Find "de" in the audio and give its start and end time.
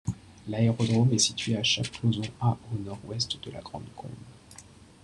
3.39-3.51